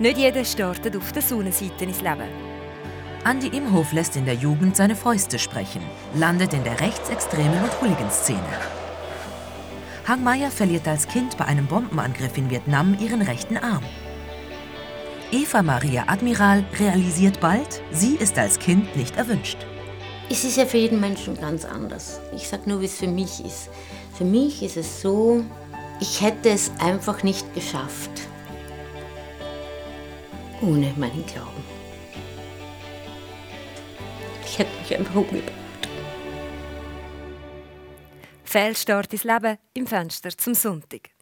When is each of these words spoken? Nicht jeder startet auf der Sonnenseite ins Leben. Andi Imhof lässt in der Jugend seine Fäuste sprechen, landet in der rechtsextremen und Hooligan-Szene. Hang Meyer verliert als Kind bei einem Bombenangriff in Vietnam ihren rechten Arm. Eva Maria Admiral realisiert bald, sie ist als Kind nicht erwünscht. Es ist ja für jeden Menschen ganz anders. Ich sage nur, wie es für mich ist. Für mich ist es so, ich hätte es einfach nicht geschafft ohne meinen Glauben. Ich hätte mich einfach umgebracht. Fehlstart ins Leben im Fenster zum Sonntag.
Nicht 0.00 0.18
jeder 0.18 0.44
startet 0.44 0.96
auf 0.96 1.12
der 1.12 1.22
Sonnenseite 1.22 1.84
ins 1.84 2.00
Leben. 2.00 2.28
Andi 3.22 3.46
Imhof 3.46 3.92
lässt 3.92 4.16
in 4.16 4.24
der 4.24 4.34
Jugend 4.34 4.76
seine 4.76 4.96
Fäuste 4.96 5.38
sprechen, 5.38 5.82
landet 6.16 6.52
in 6.52 6.64
der 6.64 6.80
rechtsextremen 6.80 7.62
und 7.62 7.80
Hooligan-Szene. 7.80 8.40
Hang 10.06 10.24
Meyer 10.24 10.50
verliert 10.50 10.88
als 10.88 11.06
Kind 11.06 11.36
bei 11.36 11.44
einem 11.44 11.66
Bombenangriff 11.66 12.36
in 12.36 12.50
Vietnam 12.50 12.96
ihren 13.00 13.22
rechten 13.22 13.56
Arm. 13.56 13.84
Eva 15.30 15.62
Maria 15.62 16.04
Admiral 16.08 16.64
realisiert 16.78 17.38
bald, 17.40 17.80
sie 17.92 18.16
ist 18.16 18.36
als 18.36 18.58
Kind 18.58 18.96
nicht 18.96 19.16
erwünscht. 19.16 19.58
Es 20.28 20.42
ist 20.44 20.56
ja 20.56 20.66
für 20.66 20.78
jeden 20.78 21.00
Menschen 21.00 21.40
ganz 21.40 21.64
anders. 21.64 22.20
Ich 22.34 22.48
sage 22.48 22.68
nur, 22.68 22.80
wie 22.80 22.86
es 22.86 22.98
für 22.98 23.06
mich 23.06 23.44
ist. 23.44 23.70
Für 24.12 24.24
mich 24.24 24.60
ist 24.62 24.76
es 24.76 25.00
so, 25.00 25.44
ich 26.00 26.20
hätte 26.20 26.50
es 26.50 26.72
einfach 26.80 27.22
nicht 27.22 27.54
geschafft 27.54 28.28
ohne 30.64 30.92
meinen 30.96 31.24
Glauben. 31.26 31.62
Ich 34.46 34.58
hätte 34.58 34.78
mich 34.80 34.96
einfach 34.96 35.14
umgebracht. 35.14 35.52
Fehlstart 38.44 39.12
ins 39.12 39.24
Leben 39.24 39.58
im 39.74 39.86
Fenster 39.86 40.30
zum 40.36 40.54
Sonntag. 40.54 41.13